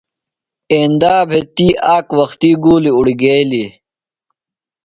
ایندا 0.73 1.15
بھےۡ 1.29 1.45
تی 1.55 1.67
آک 1.95 2.07
وختی 2.19 2.51
گُولیۡ 2.63 2.95
اُڑیگیلیۡ۔ 2.95 3.71